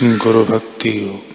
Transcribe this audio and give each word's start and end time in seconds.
गुरु 0.00 0.44
भक्ति 0.44 0.90
योग। 0.98 1.30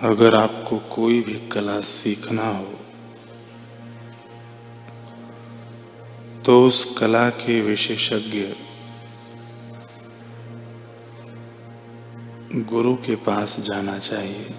अगर 0.00 0.34
आपको 0.34 0.78
कोई 0.78 1.20
भी 1.20 1.34
कला 1.48 1.80
सीखना 1.80 2.48
हो 2.48 2.74
तो 6.46 6.66
उस 6.66 6.84
कला 6.98 7.28
के 7.30 7.60
विशेषज्ञ 7.60 8.44
गुरु 12.64 12.94
के 12.96 13.16
पास 13.16 13.60
जाना 13.60 13.98
चाहिए। 13.98 14.54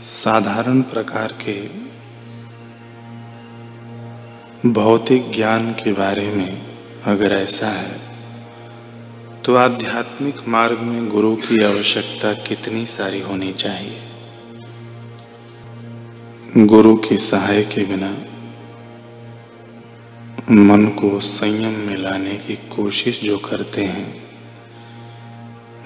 साधारण 0.00 0.82
प्रकार 0.82 1.32
के 1.44 1.60
भौतिक 4.66 5.30
ज्ञान 5.32 5.72
के 5.72 5.92
बारे 5.92 6.26
में 6.30 6.62
अगर 7.04 7.32
ऐसा 7.32 7.68
है 7.68 8.00
तो 9.44 9.54
आध्यात्मिक 9.56 10.48
मार्ग 10.48 10.80
में 10.80 11.08
गुरु 11.08 11.34
की 11.36 11.64
आवश्यकता 11.64 12.32
कितनी 12.32 12.86
सारी 12.86 13.20
होनी 13.20 13.52
चाहिए? 13.52 13.98
गुरु 16.56 16.96
की 16.96 17.16
सहाय 17.16 17.62
के 17.64 17.84
बिना 17.84 18.10
मन 20.50 20.86
को 20.86 21.20
संयम 21.20 21.78
में 21.80 21.96
लाने 21.96 22.36
की 22.36 22.56
कोशिश 22.56 23.20
जो 23.20 23.38
करते 23.38 23.84
हैं, 23.84 24.24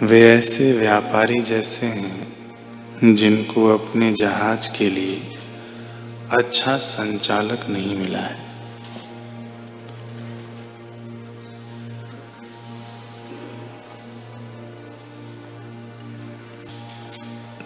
वे 0.03 0.23
ऐसे 0.31 0.73
व्यापारी 0.73 1.43
जैसे 1.43 1.87
हैं 1.87 3.15
जिनको 3.15 3.67
अपने 3.69 4.13
जहाज़ 4.13 4.79
के 4.79 4.91
लिए 4.91 5.21
अच्छा 6.31 6.77
संचालक 6.77 7.69
नहीं 7.69 7.97
मिला 7.97 8.19
है। 8.19 8.46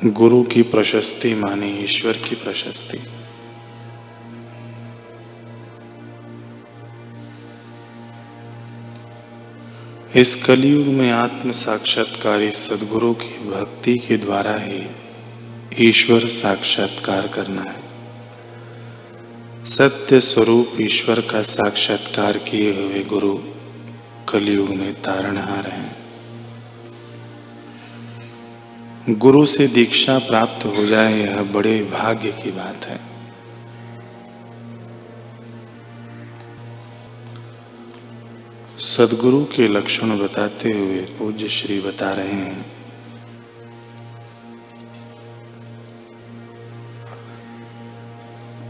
गुरु 0.04 0.42
की 0.42 0.62
प्रशस्ति 0.62 1.34
माने, 1.34 1.80
ईश्वर 1.84 2.12
की 2.12 2.34
प्रशस्ति। 2.34 2.98
इस 10.20 10.44
कलयुग 10.44 10.86
में 10.86 11.10
आत्म 11.10 11.50
साक्षात्कारी 11.50 12.50
सदगुरु 12.50 13.14
की 13.14 13.50
भक्ति 13.50 13.98
के 13.98 14.16
द्वारा 14.16 14.56
ही 14.58 14.90
ईश्वर 15.88 16.26
साक्षात्कार 16.26 17.26
करना 17.28 17.62
है। 17.62 17.80
सत्य 19.66 20.20
स्वरूप 20.20 20.72
ईश्वर 20.80 21.20
का 21.20 21.42
साक्षात्कार 21.42 22.38
किए 22.38 22.72
हुए 22.72 23.04
गुरु 23.04 23.38
कलयुग 24.28 24.70
में 24.70 25.02
तारणहार 25.02 25.66
हैं। 25.66 25.99
गुरु 29.08 29.46
से 29.46 29.66
दीक्षा 29.66 30.18
प्राप्त 30.18 30.66
हो 30.66 30.86
जाए, 30.86 31.20
यह 31.20 31.42
बड़े 31.42 31.82
भाग्य 31.82 32.32
की 32.32 32.50
बात 32.50 32.84
है। 32.84 33.00
सदगुरु 38.78 39.44
के 39.44 39.68
लक्षण 39.68 40.18
बताते 40.18 40.68
हुए 40.68 41.00
पूज्य 41.00 41.48
श्री 41.48 41.80
बता 41.80 42.10
रहे 42.10 42.28
हैं। 42.28 42.66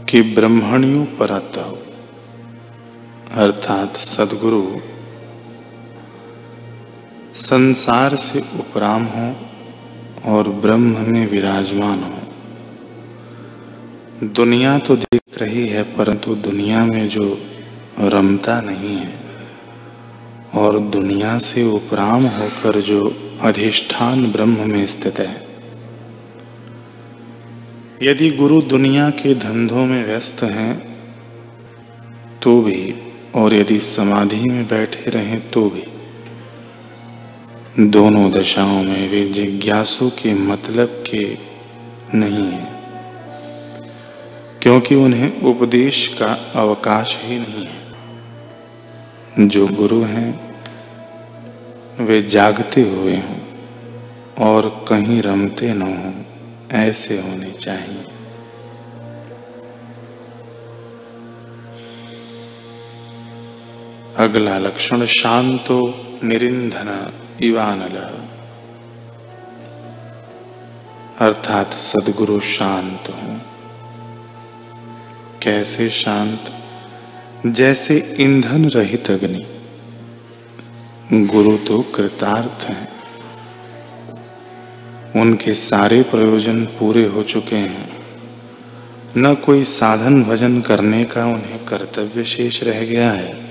कि 0.05 0.21
ब्रह्मणियों 0.21 1.05
परत 1.05 1.57
अर्थात 3.31 3.97
सदगुरु, 3.97 4.77
संसार 7.35 8.15
से 8.15 8.39
उपराम 8.39 9.03
हो 9.03 9.50
और 10.25 10.49
ब्रह्म 10.49 11.05
में 11.11 11.27
विराजमान 11.27 12.03
हो। 12.03 12.19
दुनिया 14.27 14.79
तो 14.79 14.95
दिख 14.95 15.37
रही 15.37 15.67
है, 15.67 15.83
परंतु 15.83 16.35
दुनिया 16.35 16.85
में 16.85 17.09
जो 17.09 17.37
रमता 17.99 18.61
नहीं 18.61 18.95
है, 18.97 19.13
और 20.55 20.79
दुनिया 20.79 21.37
से 21.39 21.63
उपराम 21.63 22.25
होकर 22.25 22.81
जो 22.81 22.99
अधिष्ठान 23.41 24.31
ब्रह्म 24.31 24.69
में 24.69 24.85
स्थित 24.85 25.19
है। 25.19 25.47
यदि 28.03 28.29
गुरु 28.31 28.61
दुनिया 28.61 29.09
के 29.09 29.35
धंधों 29.35 29.85
में 29.85 30.05
व्यस्त 30.05 30.43
हैं 30.43 30.97
तो 32.41 32.61
भी, 32.61 32.93
और 33.35 33.53
यदि 33.53 33.79
समाधि 33.79 34.49
में 34.49 34.67
बैठे 34.67 35.11
रहें 35.11 35.49
तो 35.49 35.69
भी। 35.69 35.83
दोनों 37.79 38.31
दशाओं 38.31 38.83
में 38.83 39.09
वे 39.09 39.25
जिज्ञासु 39.25 40.09
के 40.09 40.33
मतलब 40.33 41.03
के 41.07 41.37
नहीं 42.17 42.51
है, 42.51 42.67
क्योंकि 44.61 44.95
उन्हें 44.95 45.41
उपदेश 45.41 46.07
का 46.07 46.33
अवकाश 46.61 47.17
ही 47.21 47.39
नहीं 47.39 47.65
है। 47.65 49.47
जो 49.47 49.67
गुरु 49.67 50.01
हैं, 50.01 50.55
वे 51.99 52.21
जागते 52.21 52.81
हुए 52.81 53.15
हों 53.15 53.39
और 54.37 54.85
कहीं 54.87 55.21
रमते 55.21 55.73
न 55.73 55.81
हों, 55.81 56.13
ऐसे 56.79 57.21
होने 57.21 57.51
चाहिए। 57.51 58.05
अगला 64.17 64.57
लक्षण, 64.57 65.05
शांतो 65.05 65.81
निरिंधन। 66.23 67.11
इवानल 67.43 68.27
अर्थात 71.19 71.73
सदगुरु 71.73 72.39
शांत 72.39 73.03
हो। 73.09 73.39
कैसे 75.41 75.89
शांत? 75.89 76.53
जैसे 77.45 78.15
ईंधन 78.19 78.69
रहित 78.69 79.11
अग्नि। 79.11 79.45
गुरु 81.25 81.57
तो 81.57 81.81
कृतार्थ 81.81 82.65
हैं। 82.65 82.91
उनके 85.21 85.53
सारे 85.53 86.01
प्रयोजन 86.01 86.65
पूरे 86.65 87.05
हो 87.05 87.23
चुके 87.23 87.55
हैं। 87.55 88.03
न 89.17 89.35
कोई 89.35 89.63
साधन 89.63 90.23
भजन 90.23 90.61
करने 90.61 91.03
का 91.03 91.25
उन्हें 91.25 91.65
कर्तव्य 91.65 92.23
शेष 92.23 92.63
रह 92.63 92.85
गया 92.85 93.11
है। 93.11 93.45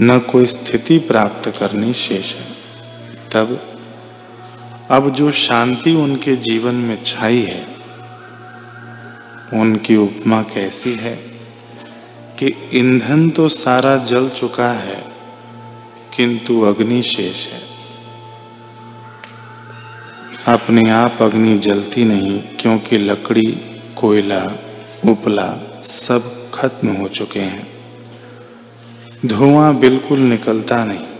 न 0.00 0.18
कोई 0.18 0.46
स्थिति 0.46 0.98
प्राप्त 0.98 1.48
करनी 1.48 1.92
शेष 1.92 2.34
है। 2.34 2.51
तब, 3.32 3.60
अब 4.90 5.10
जो 5.10 5.30
शांति 5.30 5.94
उनके 5.94 6.36
जीवन 6.36 6.74
में 6.74 7.04
छाई 7.04 7.40
है, 7.40 7.66
उनकी 9.54 9.96
उपमा 9.96 10.42
कैसी 10.42 10.92
है 10.94 11.14
कि 12.38 12.70
ईंधन 12.74 13.30
तो 13.30 13.48
सारा 13.48 13.96
जल 13.96 14.28
चुका 14.28 14.72
है, 14.72 15.04
किंतु 16.16 16.62
अग्नि 16.62 17.02
शेष 17.02 17.46
है। 17.46 17.60
अपने 20.54 20.90
आप 20.90 21.18
अग्नि 21.20 21.58
जलती 21.58 22.04
नहीं, 22.04 22.42
क्योंकि 22.60 22.98
लकड़ी, 22.98 23.50
कोयला, 23.96 24.42
उपला 25.04 25.80
सब 25.84 26.50
खत्म 26.54 26.88
हो 26.88 27.08
चुके 27.08 27.40
हैं। 27.40 27.66
धुआँ 29.26 29.74
बिल्कुल 29.76 30.18
निकलता 30.18 30.84
नहीं। 30.84 31.11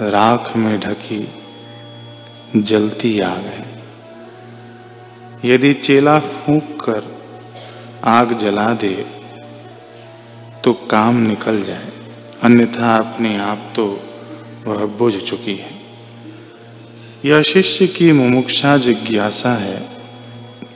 राख 0.00 0.56
में 0.56 0.78
ढकी 0.80 1.20
जलती 2.56 3.18
आग 3.20 3.46
है 3.46 3.66
यदि 5.44 5.72
चेला 5.74 6.18
फूंक 6.20 6.80
कर 6.80 7.02
आग 8.04 8.38
जला 8.38 8.66
दे 8.74 8.94
तो 10.64 10.72
काम 10.90 11.16
निकल 11.16 11.62
जाए। 11.62 11.90
अन्यथा 12.42 12.96
अपने 12.96 13.36
आप 13.38 13.72
तो 13.76 13.86
वह 14.66 14.84
बुझ 14.98 15.14
चुकी 15.16 15.54
है। 15.54 15.70
यह 17.24 17.42
शिष्य 17.42 17.86
की 17.86 18.10
मुमुक्षा 18.12 18.76
जिज्ञासा 18.78 19.54
है 19.54 19.80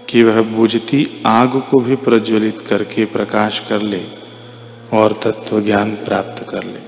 कि 0.09 0.23
वह 0.23 0.43
बुझती 0.43 1.07
आग 1.27 1.61
को 1.71 1.81
भी 1.81 1.97
प्रज्वलित 1.97 2.61
करके 2.61 3.05
प्रकाश 3.05 3.59
कर 3.69 3.83
ले 3.83 4.05
और 4.93 5.21
तत्व 5.23 5.61
ज्ञान 5.61 5.95
प्राप्त 5.95 6.47
कर 6.49 6.65
ले। 6.65 6.82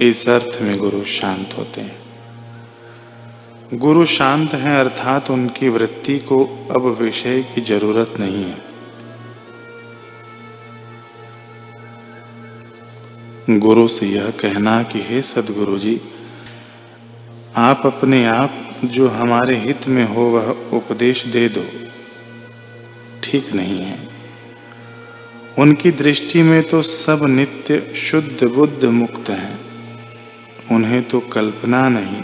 इस 0.00 0.28
अर्थ 0.28 0.62
में 0.62 0.78
गुरु 0.78 1.04
शांत 1.04 1.54
होते 1.58 1.80
हैं। 1.80 1.96
गुरु 3.74 4.04
शांत 4.04 4.54
हैं 4.54 4.78
अर्थात 4.78 5.30
उनकी 5.30 5.68
वृत्ति 5.68 6.18
को 6.18 6.44
अब 6.70 6.86
विषय 6.86 7.42
की 7.42 7.60
ज़रूरत 7.60 8.14
नहीं 8.20 8.44
है। 8.44 8.66
गुरु 13.58 13.88
से 13.88 14.06
यह 14.06 14.30
कहना 14.30 14.82
कि 14.82 15.00
हे 15.02 15.22
सदगुरु 15.22 15.78
जी, 15.78 16.00
आप 17.56 17.82
अपने 17.86 18.26
आप 18.26 18.80
जो 18.84 19.08
हमारे 19.08 19.56
हित 19.56 19.88
में 19.88 20.04
हो 20.04 20.22
वह 20.22 20.76
उपदेश 20.76 21.26
दे 21.26 21.48
दो। 21.48 21.64
ठीक 23.24 23.52
नहीं 23.52 23.78
है। 23.78 24.08
उनकी 25.58 25.90
दृष्टि 25.90 26.42
में 26.42 26.62
तो 26.62 26.82
सब 26.82 27.26
नित्य 27.26 27.92
शुद्ध 27.96 28.44
बुद्ध 28.44 28.84
मुक्त 28.84 29.30
हैं। 29.30 29.65
उन्हें 30.72 31.02
तो 31.02 31.20
कल्पना 31.20 31.88
नहीं 31.88 32.22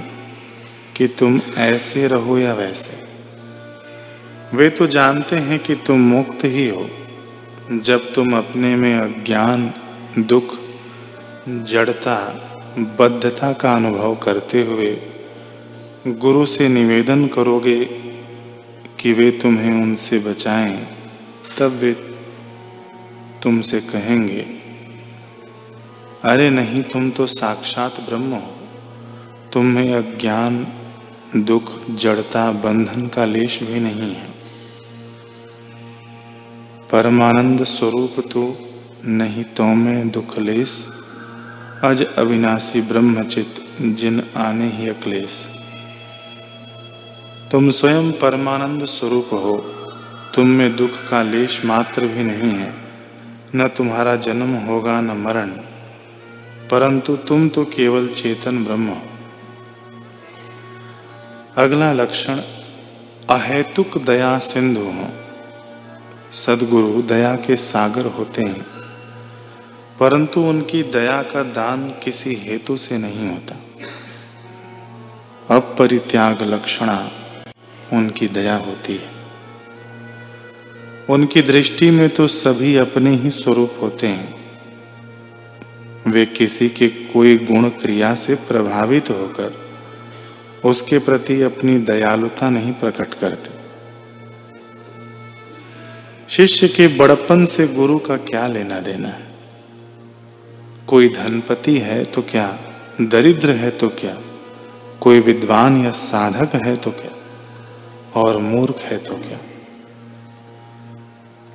कि 0.97 1.09
तुम 1.09 1.41
ऐसे 1.59 2.07
रहो 2.09 2.39
या 2.39 2.55
वैसे। 2.55 3.01
वे 4.57 4.71
तो 4.71 4.87
जानते 4.87 5.37
हैं 5.37 5.59
कि 5.59 5.75
तुम 5.75 6.01
मुक्त 6.01 6.45
ही 6.45 6.69
हो, 6.69 6.89
जब 7.73 8.13
तुम 8.13 8.37
अपने 8.37 8.77
में 8.77 8.95
अज्ञान, 8.95 9.73
दुख, 10.19 10.57
जड़ता, 11.49 12.17
बद्धता 12.99 13.53
का 13.53 13.75
अनुभव 13.75 14.15
करते 14.15 14.63
हुए 14.63 14.97
गुरु 16.09 16.47
से 16.47 16.69
निवेदन 16.69 17.27
करोगे 17.27 17.85
कि 19.01 19.13
वे 19.13 19.31
तुम्हें 19.31 19.83
उनसे 19.83 20.19
बचाएँ, 20.19 20.77
तब 21.59 21.79
वे 21.81 21.93
तुमसे 23.43 23.81
कहेंगे 23.81 24.62
अरे 26.25 26.51
नहीं, 26.51 26.83
तुम 26.83 27.11
तो 27.11 27.27
साक्षात 27.27 28.01
ब्रह्म 28.01 28.35
हो। 28.35 28.51
तुम 29.53 29.65
में 29.65 29.95
अज्ञान, 29.95 30.67
दुख, 31.37 31.71
जड़ता, 31.91 32.51
बंधन 32.53 33.07
का 33.07 33.25
लेश 33.25 33.63
भी 33.63 33.81
नहीं 33.81 34.15
है। 34.15 34.29
परमानंद 36.93 37.65
स्वरूप 37.65 38.21
तो 38.33 38.43
नहीं 39.05 39.45
तो 39.45 39.65
में 39.65 40.11
दुख 40.11 40.39
लेस 40.39 40.87
अज 41.85 42.03
अविनाशी 42.19 42.81
ब्रह्मचित 42.81 43.55
जिन 43.81 44.23
आने 44.37 44.69
ही 44.69 44.89
अक्लेश 44.89 45.47
तुम 47.51 47.71
स्वयं 47.71 48.13
परमानंद 48.13 48.85
स्वरूप 48.85 49.29
हो, 49.33 49.57
तुम 50.35 50.49
में 50.49 50.77
दुख 50.77 51.03
का 51.11 51.23
लेश 51.23 51.65
मात्र 51.65 52.07
भी 52.07 52.25
नहीं 52.25 52.55
है। 52.55 52.73
न 53.55 53.69
तुम्हारा 53.69 54.17
जन्म 54.17 54.55
होगा, 54.57 55.01
न 55.01 55.17
मरण। 55.19 55.53
परंतु 56.73 57.17
तुम 57.17 57.49
तो 57.49 57.65
केवल 57.65 58.07
चेतन 58.09 58.65
ब्रह्म 58.65 58.89
हो। 58.89 59.01
अगला 61.57 61.93
लक्षण, 61.93 62.41
अहेतुक 63.31 63.99
दया 63.99 64.39
सिंधु 64.39 64.81
हो। 64.81 65.09
सदगुरु 66.33 67.03
दया 67.03 67.35
के 67.37 67.57
सागर 67.57 68.07
होते 68.07 68.43
हैं, 68.43 68.63
परंतु 70.01 70.41
उनकी 70.41 70.83
दया 70.83 71.23
का 71.23 71.43
दान 71.43 71.89
किसी 72.05 72.35
हेतु 72.35 72.77
से 72.77 72.99
नहीं 72.99 73.29
होता। 73.31 73.57
अपरित्याग 75.57 76.43
लक्षणा 76.43 77.11
उनकी 77.93 78.29
दया 78.29 78.57
होती 78.57 78.97
है। 78.97 79.11
उनकी 81.11 81.43
दृष्टि 81.43 81.91
में 81.91 82.09
तो 82.09 82.27
सभी 82.27 82.77
अपने 82.77 83.11
ही 83.17 83.31
स्वरूप 83.31 83.79
होते 83.83 84.07
हैं। 84.07 84.42
वे 86.07 86.27
किसी 86.27 86.69
के 86.69 86.89
कोई 86.89 87.37
गुण 87.37 87.69
क्रिया 87.69 88.15
से 88.15 88.35
प्रभावित 88.35 89.11
होकर 89.11 89.63
उसके 90.65 90.99
प्रति 90.99 91.43
अपनी 91.43 91.79
दयालुता 91.79 92.51
नहीं 92.51 92.73
प्रकट 92.73 93.15
करते। 93.15 93.51
शिष्य 96.29 96.69
के 96.69 96.89
बड़पन 96.89 97.45
से 97.45 97.69
गुरु 97.69 97.99
का 97.99 98.17
क्या 98.17 98.47
लेना 98.47 98.81
देना 98.81 99.09
है? 99.09 99.27
कोई 100.87 101.09
धनपति 101.09 101.79
है 101.79 102.05
तो 102.05 102.23
क्या, 102.23 102.59
दरिद्र 103.01 103.51
है 103.51 103.71
तो 103.71 103.89
क्या, 103.89 104.19
कोई 105.01 105.21
विद्वान 105.21 105.85
या 105.85 105.91
साधक 105.91 106.55
है 106.67 106.77
तो 106.77 106.91
क्या, 106.91 107.13
और 108.21 108.37
मूर्ख 108.37 108.77
है 108.77 108.99
तो 108.99 109.15
क्या? 109.15 109.39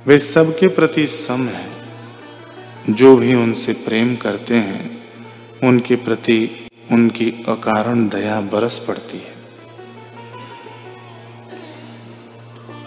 वे 0.06 0.18
सबके 0.18 0.68
प्रति 0.68 1.06
सम 1.06 1.48
है। 1.48 1.77
जो 2.90 3.16
भी 3.16 3.34
उनसे 3.34 3.72
प्रेम 3.72 4.16
करते 4.16 4.54
हैं, 4.54 5.04
उनके 5.64 5.96
प्रति 5.96 6.68
उनकी 6.92 7.30
अकारण 7.48 8.08
दया 8.08 8.40
बरस 8.40 8.78
पड़ती 8.78 9.18
है। 9.18 9.38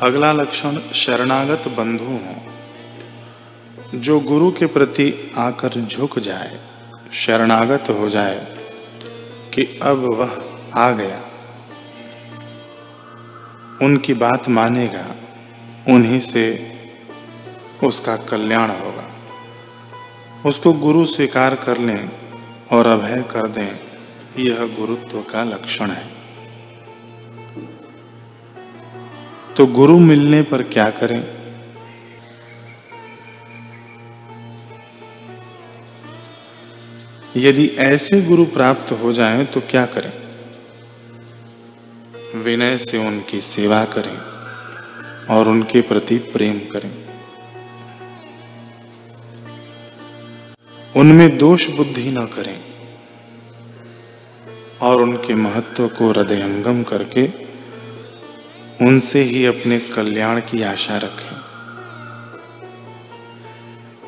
अगला 0.01 0.31
लक्षण 0.31 0.79
शरणागत 0.93 1.67
बंधु 1.67 2.05
हो। 2.05 2.35
जो 3.95 4.19
गुरु 4.19 4.51
के 4.51 4.65
प्रति 4.65 5.31
आकर 5.37 5.87
झुक 5.87 6.19
जाए, 6.19 6.59
शरणागत 7.13 7.83
हो 7.89 8.09
जाए 8.09 8.57
कि 9.53 9.79
अब 9.81 9.97
वह 9.97 10.43
आ 10.75 10.91
गया। 10.91 11.21
उनकी 13.81 14.13
बात 14.13 14.49
मानेगा, 14.49 15.15
उन्हीं 15.87 16.19
से 16.19 16.71
उसका 17.83 18.15
कल्याण 18.15 18.69
होगा। 18.69 19.00
उसको 20.45 20.73
गुरु 20.73 21.05
स्वीकार 21.05 21.55
कर 21.55 21.77
लें 21.77 22.11
और 22.71 22.87
अभय 22.87 23.23
कर 23.31 23.47
दें। 23.47 23.79
यह 24.39 24.75
गुरुत्व 24.79 25.21
का 25.21 25.43
लक्षण 25.43 25.91
है। 25.91 26.09
तो 29.57 29.65
गुरु 29.65 29.99
मिलने 29.99 30.41
पर 30.41 30.63
क्या 30.63 30.89
करें? 30.89 31.41
यदि 37.37 37.67
ऐसे 37.67 38.21
गुरु 38.21 38.45
प्राप्त 38.45 38.91
हो 38.91 39.13
जाएँ 39.13 39.45
तो 39.45 39.61
क्या 39.61 39.85
करें? 39.85 40.13
विनय 42.41 42.77
से 42.77 42.97
उनकी 42.97 43.41
सेवा 43.41 43.85
करें 43.85 44.17
और 45.35 45.47
उनके 45.47 45.81
प्रति 45.81 46.17
प्रेम 46.17 46.59
करें। 46.59 47.10
उनमें 50.95 51.37
दोष 51.37 51.69
बुद्धि 51.69 52.11
ना 52.11 52.25
करें 52.25 52.59
और 54.81 55.01
उनके 55.01 55.35
महत्व 55.35 55.87
को 55.87 56.09
हृदयंगम 56.09 56.83
करके 56.83 57.25
उनसे 58.85 59.21
ही 59.21 59.45
अपने 59.45 59.79
कल्याण 59.79 60.39
की 60.39 60.61
आशा 60.63 60.97
रखें। 60.97 61.35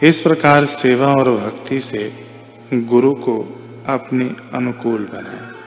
इस 0.08 0.20
प्रकार 0.20 0.66
सेवा 0.66 1.08
और 1.14 1.30
भक्ति 1.32 1.80
से 1.80 2.12
गुरु 2.74 3.14
को 3.14 3.38
अपने 3.88 4.26
अनुकूल 4.54 5.02
बनाएँ। 5.14 5.63